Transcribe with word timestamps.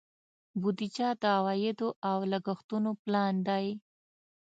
بودیجه 0.61 1.09
د 1.21 1.23
عوایدو 1.37 1.89
او 2.09 2.17
لګښتونو 2.31 2.91
پلان 3.03 3.33
دی. 3.47 3.65